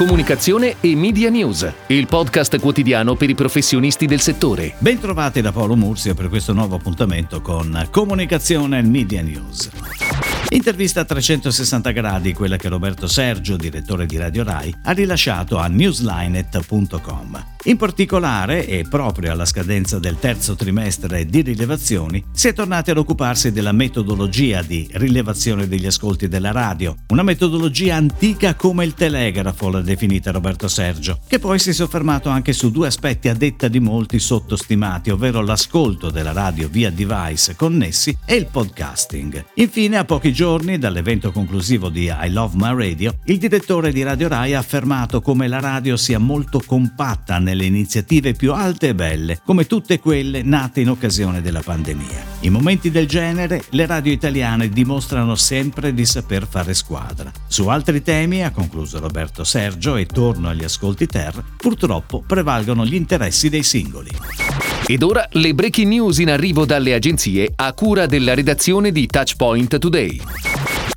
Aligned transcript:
comunicazione 0.00 0.76
e 0.80 0.96
media 0.96 1.28
news, 1.28 1.70
il 1.88 2.06
podcast 2.06 2.58
quotidiano 2.58 3.16
per 3.16 3.28
i 3.28 3.34
professionisti 3.34 4.06
del 4.06 4.20
settore. 4.20 4.72
Bentrovati 4.78 5.42
da 5.42 5.52
Paolo 5.52 5.76
Mursia 5.76 6.14
per 6.14 6.30
questo 6.30 6.54
nuovo 6.54 6.76
appuntamento 6.76 7.42
con 7.42 7.86
Comunicazione 7.90 8.78
e 8.78 8.82
Media 8.82 9.20
News. 9.20 9.99
Intervista 10.48 11.00
a 11.00 11.04
360 11.04 11.90
gradi, 11.92 12.32
quella 12.32 12.56
che 12.56 12.68
Roberto 12.68 13.06
Sergio, 13.06 13.56
direttore 13.56 14.06
di 14.06 14.16
Radio 14.16 14.42
Rai, 14.42 14.74
ha 14.82 14.90
rilasciato 14.92 15.58
a 15.58 15.68
newslinet.com. 15.68 17.46
In 17.64 17.76
particolare, 17.76 18.66
e 18.66 18.86
proprio 18.88 19.32
alla 19.32 19.44
scadenza 19.44 19.98
del 19.98 20.18
terzo 20.18 20.56
trimestre 20.56 21.26
di 21.26 21.42
rilevazioni, 21.42 22.24
si 22.32 22.48
è 22.48 22.54
tornati 22.54 22.90
ad 22.90 22.96
occuparsi 22.96 23.52
della 23.52 23.72
metodologia 23.72 24.62
di 24.62 24.88
rilevazione 24.92 25.68
degli 25.68 25.84
ascolti 25.84 26.26
della 26.26 26.52
radio, 26.52 26.96
una 27.08 27.22
metodologia 27.22 27.96
antica 27.96 28.54
come 28.54 28.86
il 28.86 28.94
telegrafo, 28.94 29.68
l'ha 29.68 29.82
definita 29.82 30.30
Roberto 30.30 30.68
Sergio, 30.68 31.20
che 31.28 31.38
poi 31.38 31.58
si 31.58 31.70
è 31.70 31.72
soffermato 31.74 32.30
anche 32.30 32.54
su 32.54 32.70
due 32.70 32.86
aspetti 32.86 33.28
a 33.28 33.34
detta 33.34 33.68
di 33.68 33.78
molti 33.78 34.18
sottostimati, 34.18 35.10
ovvero 35.10 35.42
l'ascolto 35.42 36.10
della 36.10 36.32
radio 36.32 36.66
via 36.68 36.90
device 36.90 37.54
connessi 37.56 38.16
e 38.24 38.36
il 38.36 38.46
podcasting. 38.46 39.44
Infine, 39.54 39.98
a 39.98 40.04
pochi 40.06 40.29
giorni 40.32 40.78
dall'evento 40.78 41.32
conclusivo 41.32 41.88
di 41.88 42.04
I 42.04 42.30
Love 42.30 42.56
My 42.56 42.74
Radio, 42.74 43.14
il 43.24 43.38
direttore 43.38 43.92
di 43.92 44.02
Radio 44.02 44.28
Rai 44.28 44.54
ha 44.54 44.58
affermato 44.58 45.20
come 45.20 45.48
la 45.48 45.60
radio 45.60 45.96
sia 45.96 46.18
molto 46.18 46.62
compatta 46.64 47.38
nelle 47.38 47.64
iniziative 47.64 48.34
più 48.34 48.52
alte 48.52 48.88
e 48.88 48.94
belle, 48.94 49.40
come 49.44 49.66
tutte 49.66 49.98
quelle 49.98 50.42
nate 50.42 50.80
in 50.80 50.90
occasione 50.90 51.40
della 51.42 51.62
pandemia. 51.62 52.24
In 52.40 52.52
momenti 52.52 52.90
del 52.90 53.06
genere, 53.06 53.62
le 53.70 53.86
radio 53.86 54.12
italiane 54.12 54.68
dimostrano 54.68 55.34
sempre 55.34 55.94
di 55.94 56.04
saper 56.04 56.46
fare 56.48 56.74
squadra. 56.74 57.30
Su 57.46 57.68
altri 57.68 58.02
temi, 58.02 58.44
ha 58.44 58.50
concluso 58.50 58.98
Roberto 58.98 59.44
Sergio, 59.44 59.96
e 59.96 60.06
torno 60.06 60.48
agli 60.48 60.64
ascolti 60.64 61.06
ter, 61.06 61.42
purtroppo 61.56 62.22
prevalgono 62.26 62.84
gli 62.84 62.94
interessi 62.94 63.48
dei 63.48 63.62
singoli. 63.62 64.10
Ed 64.86 65.02
ora 65.02 65.26
le 65.32 65.54
breaking 65.54 65.88
news 65.88 66.18
in 66.18 66.30
arrivo 66.30 66.64
dalle 66.64 66.94
agenzie 66.94 67.52
a 67.54 67.72
cura 67.72 68.06
della 68.06 68.34
redazione 68.34 68.90
di 68.90 69.06
Touchpoint 69.06 69.78
Today. 69.78 70.20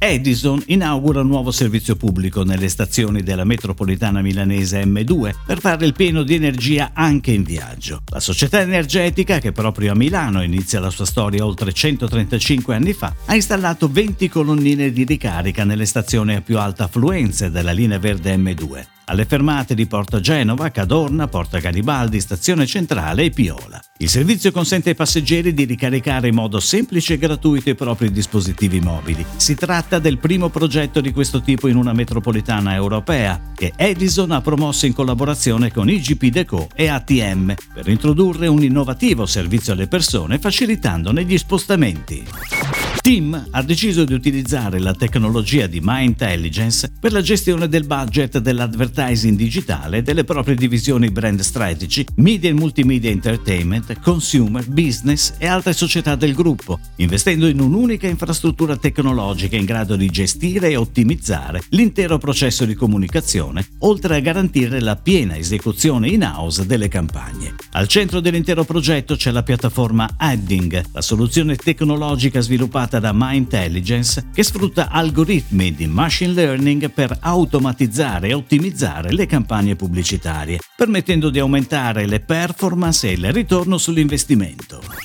Edison 0.00 0.62
inaugura 0.66 1.22
un 1.22 1.26
nuovo 1.26 1.50
servizio 1.50 1.96
pubblico 1.96 2.44
nelle 2.44 2.68
stazioni 2.68 3.22
della 3.22 3.42
metropolitana 3.42 4.22
milanese 4.22 4.84
M2 4.84 5.34
per 5.44 5.58
fare 5.58 5.86
il 5.86 5.92
pieno 5.92 6.22
di 6.22 6.34
energia 6.34 6.90
anche 6.92 7.32
in 7.32 7.42
viaggio. 7.42 8.02
La 8.10 8.20
società 8.20 8.60
energetica, 8.60 9.40
che 9.40 9.50
proprio 9.50 9.92
a 9.92 9.96
Milano 9.96 10.42
inizia 10.42 10.78
la 10.78 10.90
sua 10.90 11.04
storia 11.04 11.44
oltre 11.44 11.72
135 11.72 12.74
anni 12.76 12.92
fa, 12.92 13.12
ha 13.24 13.34
installato 13.34 13.88
20 13.90 14.28
colonnine 14.28 14.92
di 14.92 15.02
ricarica 15.02 15.64
nelle 15.64 15.86
stazioni 15.86 16.36
a 16.36 16.42
più 16.42 16.58
alta 16.58 16.84
affluenza 16.84 17.48
della 17.48 17.72
linea 17.72 17.98
verde 17.98 18.36
M2 18.36 18.97
alle 19.08 19.24
fermate 19.24 19.74
di 19.74 19.86
Porta 19.86 20.20
Genova, 20.20 20.70
Cadorna, 20.70 21.28
Porta 21.28 21.58
Garibaldi, 21.58 22.20
Stazione 22.20 22.66
Centrale 22.66 23.24
e 23.24 23.30
Piola. 23.30 23.80
Il 23.98 24.08
servizio 24.08 24.52
consente 24.52 24.90
ai 24.90 24.94
passeggeri 24.94 25.54
di 25.54 25.64
ricaricare 25.64 26.28
in 26.28 26.34
modo 26.34 26.60
semplice 26.60 27.14
e 27.14 27.18
gratuito 27.18 27.70
i 27.70 27.74
propri 27.74 28.12
dispositivi 28.12 28.80
mobili. 28.80 29.24
Si 29.36 29.54
tratta 29.54 29.98
del 29.98 30.18
primo 30.18 30.50
progetto 30.50 31.00
di 31.00 31.12
questo 31.12 31.40
tipo 31.40 31.68
in 31.68 31.76
una 31.76 31.92
metropolitana 31.92 32.74
europea 32.74 33.40
che 33.54 33.72
Edison 33.76 34.30
ha 34.30 34.40
promosso 34.40 34.86
in 34.86 34.92
collaborazione 34.92 35.72
con 35.72 35.88
IGP 35.88 36.26
Deco 36.26 36.68
e 36.74 36.88
ATM 36.88 37.54
per 37.72 37.88
introdurre 37.88 38.46
un 38.46 38.62
innovativo 38.62 39.26
servizio 39.26 39.72
alle 39.72 39.88
persone 39.88 40.38
facilitandone 40.38 41.24
gli 41.24 41.38
spostamenti. 41.38 42.77
Tim 43.08 43.48
ha 43.52 43.62
deciso 43.62 44.04
di 44.04 44.12
utilizzare 44.12 44.78
la 44.78 44.92
tecnologia 44.92 45.66
di 45.66 45.80
My 45.82 46.04
Intelligence 46.04 46.92
per 47.00 47.10
la 47.10 47.22
gestione 47.22 47.66
del 47.66 47.86
budget 47.86 48.36
dell'advertising 48.36 49.34
digitale 49.34 50.02
delle 50.02 50.24
proprie 50.24 50.54
divisioni 50.54 51.10
brand 51.10 51.40
strategy, 51.40 52.04
media 52.16 52.50
e 52.50 52.52
multimedia 52.52 53.10
entertainment, 53.10 53.98
consumer, 54.00 54.68
business 54.68 55.32
e 55.38 55.46
altre 55.46 55.72
società 55.72 56.16
del 56.16 56.34
gruppo, 56.34 56.80
investendo 56.96 57.46
in 57.46 57.60
un'unica 57.60 58.06
infrastruttura 58.06 58.76
tecnologica 58.76 59.56
in 59.56 59.64
grado 59.64 59.96
di 59.96 60.10
gestire 60.10 60.68
e 60.68 60.76
ottimizzare 60.76 61.62
l'intero 61.70 62.18
processo 62.18 62.66
di 62.66 62.74
comunicazione, 62.74 63.66
oltre 63.78 64.16
a 64.16 64.20
garantire 64.20 64.80
la 64.82 64.96
piena 64.96 65.34
esecuzione 65.34 66.08
in-house 66.08 66.66
delle 66.66 66.88
campagne. 66.88 67.54
Al 67.70 67.88
centro 67.88 68.20
dell'intero 68.20 68.64
progetto 68.64 69.16
c'è 69.16 69.30
la 69.30 69.42
piattaforma 69.42 70.16
Adding, 70.18 70.84
la 70.92 71.00
soluzione 71.00 71.56
tecnologica 71.56 72.40
sviluppata 72.40 72.96
da 72.98 73.12
My 73.14 73.36
Intelligence 73.36 74.26
che 74.32 74.42
sfrutta 74.42 74.90
algoritmi 74.90 75.74
di 75.74 75.86
machine 75.86 76.32
learning 76.32 76.90
per 76.90 77.16
automatizzare 77.20 78.28
e 78.28 78.34
ottimizzare 78.34 79.12
le 79.12 79.26
campagne 79.26 79.76
pubblicitarie, 79.76 80.58
permettendo 80.76 81.30
di 81.30 81.38
aumentare 81.38 82.06
le 82.06 82.20
performance 82.20 83.08
e 83.08 83.12
il 83.12 83.32
ritorno 83.32 83.78
sull'investimento. 83.78 84.97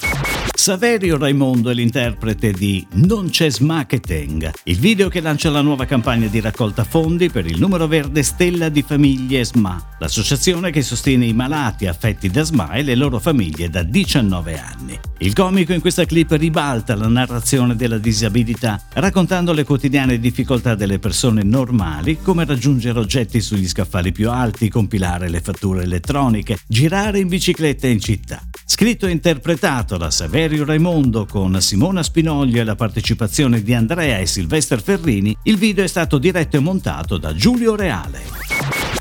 Saverio 0.63 1.17
Raimondo 1.17 1.71
è 1.71 1.73
l'interprete 1.73 2.53
di 2.53 2.87
Non 2.91 3.29
c'è 3.29 3.49
marketing, 3.59 4.49
il 4.63 4.79
video 4.79 5.09
che 5.09 5.19
lancia 5.19 5.49
la 5.49 5.59
nuova 5.59 5.83
campagna 5.83 6.27
di 6.27 6.39
raccolta 6.39 6.85
fondi 6.85 7.29
per 7.29 7.45
il 7.45 7.59
numero 7.59 7.85
verde 7.85 8.23
Stella 8.23 8.69
di 8.69 8.81
Famiglie 8.81 9.43
SMA, 9.43 9.95
l'associazione 9.99 10.71
che 10.71 10.81
sostiene 10.81 11.25
i 11.25 11.33
malati 11.33 11.85
affetti 11.85 12.29
da 12.29 12.45
SMA 12.45 12.75
e 12.75 12.83
le 12.83 12.95
loro 12.95 13.19
famiglie 13.19 13.69
da 13.69 13.83
19 13.83 14.57
anni. 14.57 14.97
Il 15.17 15.33
comico 15.33 15.73
in 15.73 15.81
questa 15.81 16.05
clip 16.05 16.31
ribalta 16.31 16.95
la 16.95 17.09
narrazione 17.09 17.75
della 17.75 17.97
disabilità, 17.97 18.81
raccontando 18.93 19.51
le 19.51 19.65
quotidiane 19.65 20.17
difficoltà 20.17 20.75
delle 20.75 20.97
persone 20.97 21.43
normali, 21.43 22.21
come 22.21 22.45
raggiungere 22.45 22.99
oggetti 22.99 23.41
sugli 23.41 23.67
scaffali 23.67 24.13
più 24.13 24.29
alti, 24.29 24.69
compilare 24.69 25.27
le 25.27 25.41
fatture 25.41 25.83
elettroniche, 25.83 26.57
girare 26.65 27.19
in 27.19 27.27
bicicletta 27.27 27.87
in 27.87 27.99
città. 27.99 28.41
Scritto 28.83 29.07
e 29.07 29.11
interpretato 29.11 29.95
da 29.95 30.11
Saverio 30.11 30.65
Raimondo 30.65 31.25
con 31.25 31.61
Simona 31.61 32.03
Spinoglio 32.03 32.59
e 32.59 32.65
la 32.65 32.75
partecipazione 32.75 33.63
di 33.63 33.73
Andrea 33.73 34.17
e 34.17 34.25
Silvester 34.25 34.81
Ferrini, 34.81 35.33
il 35.43 35.55
video 35.55 35.85
è 35.85 35.87
stato 35.87 36.17
diretto 36.17 36.57
e 36.57 36.59
montato 36.59 37.17
da 37.17 37.33
Giulio 37.33 37.77
Reale. 37.77 38.42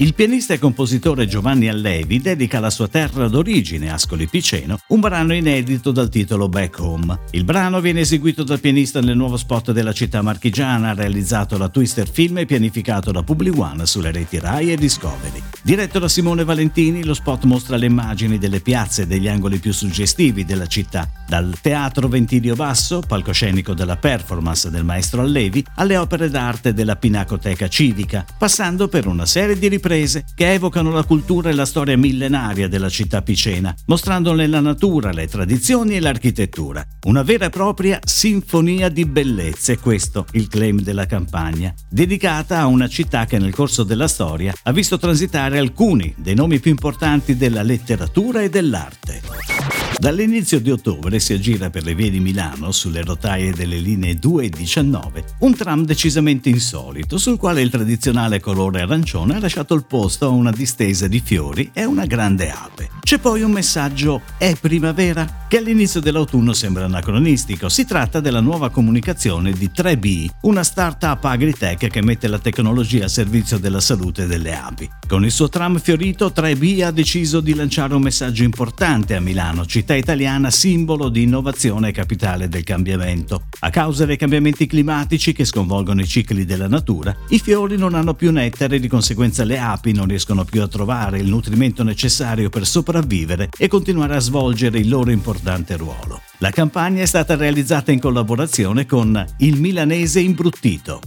Il 0.02 0.14
pianista 0.14 0.52
e 0.52 0.58
compositore 0.58 1.28
Giovanni 1.28 1.68
Allevi 1.68 2.20
dedica 2.20 2.58
alla 2.58 2.70
sua 2.70 2.88
terra 2.88 3.28
d'origine, 3.28 3.92
Ascoli 3.92 4.26
Piceno, 4.26 4.80
un 4.88 4.98
brano 4.98 5.32
inedito 5.32 5.92
dal 5.92 6.08
titolo 6.08 6.48
Back 6.48 6.80
Home. 6.80 7.20
Il 7.30 7.44
brano 7.44 7.80
viene 7.80 8.00
eseguito 8.00 8.42
dal 8.42 8.58
pianista 8.58 9.00
nel 9.00 9.16
nuovo 9.16 9.36
spot 9.36 9.70
della 9.70 9.92
città 9.92 10.20
marchigiana, 10.20 10.92
realizzato 10.92 11.56
da 11.56 11.68
Twister 11.68 12.10
Film 12.10 12.38
e 12.38 12.46
pianificato 12.46 13.12
da 13.12 13.22
Publi 13.22 13.50
One 13.50 13.86
sulle 13.86 14.10
reti 14.10 14.40
Rai 14.40 14.72
e 14.72 14.76
Discovery. 14.76 15.40
Diretto 15.62 16.00
da 16.00 16.08
Simone 16.08 16.42
Valentini, 16.42 17.04
lo 17.04 17.14
spot 17.14 17.44
mostra 17.44 17.76
le 17.76 17.86
immagini 17.86 18.38
delle 18.38 18.58
piazze 18.58 19.02
e 19.02 19.06
degli 19.06 19.28
angoli 19.28 19.58
più 19.58 19.72
suggestivi 19.72 20.44
della 20.44 20.66
città, 20.66 21.08
dal 21.28 21.54
teatro 21.60 22.08
Ventilio 22.08 22.56
Basso, 22.56 23.04
palcoscenico 23.06 23.72
della 23.72 23.96
performance 23.96 24.68
del 24.68 24.82
maestro 24.82 25.22
Allevi, 25.22 25.64
alle 25.76 25.96
opere 25.96 26.28
d'arte 26.28 26.74
della 26.74 26.96
Pinacoteca 26.96 27.68
Civica, 27.68 28.26
passando 28.36 28.88
per 28.88 29.06
una 29.06 29.26
serie 29.26 29.56
di 29.56 29.68
riprese 29.68 29.90
imprese 29.92 30.24
che 30.34 30.52
evocano 30.52 30.90
la 30.90 31.04
cultura 31.04 31.50
e 31.50 31.52
la 31.52 31.66
storia 31.66 31.98
millenaria 31.98 32.66
della 32.66 32.88
città 32.88 33.20
picena, 33.20 33.74
mostrandone 33.86 34.46
la 34.46 34.60
natura, 34.60 35.12
le 35.12 35.28
tradizioni 35.28 35.96
e 35.96 36.00
l'architettura. 36.00 36.82
Una 37.06 37.22
vera 37.22 37.46
e 37.46 37.50
propria 37.50 37.98
sinfonia 38.02 38.88
di 38.88 39.04
bellezze, 39.04 39.78
questo 39.78 40.24
il 40.32 40.48
claim 40.48 40.80
della 40.80 41.04
campagna, 41.04 41.74
dedicata 41.90 42.60
a 42.60 42.66
una 42.66 42.88
città 42.88 43.26
che 43.26 43.38
nel 43.38 43.54
corso 43.54 43.82
della 43.82 44.08
storia 44.08 44.54
ha 44.62 44.72
visto 44.72 44.96
transitare 44.96 45.58
alcuni 45.58 46.14
dei 46.16 46.34
nomi 46.34 46.58
più 46.58 46.70
importanti 46.70 47.36
della 47.36 47.62
letteratura 47.62 48.40
e 48.40 48.48
dell'arte. 48.48 49.61
Dall'inizio 49.98 50.60
di 50.60 50.70
ottobre 50.70 51.20
si 51.20 51.32
aggira 51.32 51.70
per 51.70 51.84
le 51.84 51.94
vie 51.94 52.10
di 52.10 52.20
Milano, 52.20 52.72
sulle 52.72 53.02
rotaie 53.02 53.52
delle 53.52 53.78
linee 53.78 54.16
2 54.16 54.44
e 54.44 54.48
19, 54.48 55.24
un 55.40 55.54
tram 55.54 55.84
decisamente 55.84 56.48
insolito, 56.48 57.18
sul 57.18 57.38
quale 57.38 57.62
il 57.62 57.70
tradizionale 57.70 58.40
colore 58.40 58.80
arancione 58.80 59.36
ha 59.36 59.40
lasciato 59.40 59.74
il 59.74 59.84
posto 59.84 60.26
a 60.26 60.30
una 60.30 60.50
distesa 60.50 61.06
di 61.06 61.20
fiori 61.20 61.70
e 61.72 61.84
una 61.84 62.06
grande 62.06 62.50
ape. 62.50 63.01
C'è 63.02 63.18
poi 63.18 63.42
un 63.42 63.50
messaggio 63.50 64.22
È 64.38 64.54
primavera? 64.54 65.42
che 65.52 65.58
all'inizio 65.58 66.00
dell'autunno 66.00 66.54
sembra 66.54 66.86
anacronistico. 66.86 67.68
Si 67.68 67.84
tratta 67.84 68.20
della 68.20 68.40
nuova 68.40 68.70
comunicazione 68.70 69.52
di 69.52 69.70
3B, 69.70 70.28
una 70.44 70.64
startup 70.64 71.22
agritech 71.22 71.88
che 71.88 72.02
mette 72.02 72.26
la 72.26 72.38
tecnologia 72.38 73.04
a 73.04 73.08
servizio 73.08 73.58
della 73.58 73.80
salute 73.80 74.24
delle 74.24 74.56
api. 74.56 74.88
Con 75.06 75.26
il 75.26 75.30
suo 75.30 75.50
tram 75.50 75.78
fiorito, 75.78 76.32
3B 76.34 76.82
ha 76.82 76.90
deciso 76.90 77.40
di 77.40 77.52
lanciare 77.52 77.92
un 77.92 78.00
messaggio 78.00 78.44
importante 78.44 79.14
a 79.14 79.20
Milano, 79.20 79.66
città 79.66 79.94
italiana 79.94 80.50
simbolo 80.50 81.10
di 81.10 81.24
innovazione 81.24 81.90
e 81.90 81.92
capitale 81.92 82.48
del 82.48 82.64
cambiamento. 82.64 83.42
A 83.58 83.68
causa 83.68 84.06
dei 84.06 84.16
cambiamenti 84.16 84.64
climatici 84.66 85.34
che 85.34 85.44
sconvolgono 85.44 86.00
i 86.00 86.06
cicli 86.06 86.46
della 86.46 86.66
natura, 86.66 87.14
i 87.28 87.38
fiori 87.38 87.76
non 87.76 87.92
hanno 87.92 88.14
più 88.14 88.32
nettare 88.32 88.76
e 88.76 88.80
di 88.80 88.88
conseguenza 88.88 89.44
le 89.44 89.58
api 89.58 89.92
non 89.92 90.06
riescono 90.08 90.46
più 90.46 90.62
a 90.62 90.66
trovare 90.66 91.18
il 91.18 91.28
nutrimento 91.28 91.82
necessario 91.82 92.48
per 92.48 92.66
sopravvivere 92.92 93.48
e 93.56 93.68
continuare 93.68 94.16
a 94.16 94.20
svolgere 94.20 94.78
il 94.78 94.88
loro 94.88 95.10
importante 95.10 95.76
ruolo. 95.76 96.20
La 96.38 96.50
campagna 96.50 97.00
è 97.00 97.06
stata 97.06 97.36
realizzata 97.36 97.90
in 97.90 97.98
collaborazione 97.98 98.84
con 98.84 99.24
Il 99.38 99.58
Milanese 99.58 100.20
Imbruttito. 100.20 101.00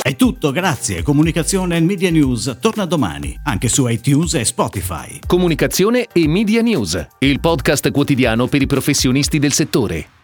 È 0.00 0.16
tutto, 0.16 0.50
grazie. 0.50 1.02
Comunicazione 1.02 1.76
e 1.76 1.80
Media 1.80 2.10
News 2.10 2.56
torna 2.60 2.86
domani, 2.86 3.38
anche 3.44 3.68
su 3.68 3.86
iTunes 3.86 4.34
e 4.34 4.44
Spotify. 4.44 5.20
Comunicazione 5.26 6.08
e 6.12 6.26
Media 6.26 6.62
News, 6.62 7.06
il 7.18 7.40
podcast 7.40 7.90
quotidiano 7.90 8.46
per 8.46 8.62
i 8.62 8.66
professionisti 8.66 9.38
del 9.38 9.52
settore. 9.52 10.21